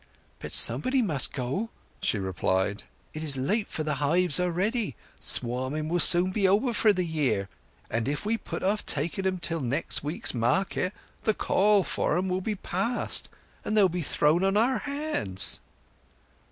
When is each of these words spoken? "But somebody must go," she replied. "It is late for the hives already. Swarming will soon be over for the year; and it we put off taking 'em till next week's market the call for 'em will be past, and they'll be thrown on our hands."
"But 0.39 0.51
somebody 0.51 1.03
must 1.03 1.31
go," 1.31 1.69
she 2.01 2.17
replied. 2.17 2.85
"It 3.13 3.21
is 3.21 3.37
late 3.37 3.67
for 3.67 3.83
the 3.83 3.93
hives 4.01 4.39
already. 4.39 4.95
Swarming 5.19 5.89
will 5.89 5.99
soon 5.99 6.31
be 6.31 6.47
over 6.47 6.73
for 6.73 6.91
the 6.91 7.05
year; 7.05 7.49
and 7.87 8.07
it 8.07 8.25
we 8.25 8.35
put 8.35 8.63
off 8.63 8.83
taking 8.83 9.27
'em 9.27 9.37
till 9.37 9.59
next 9.61 10.03
week's 10.03 10.33
market 10.33 10.91
the 11.21 11.35
call 11.35 11.83
for 11.83 12.17
'em 12.17 12.29
will 12.29 12.41
be 12.41 12.55
past, 12.55 13.29
and 13.63 13.77
they'll 13.77 13.87
be 13.87 14.01
thrown 14.01 14.43
on 14.43 14.57
our 14.57 14.79
hands." 14.79 15.59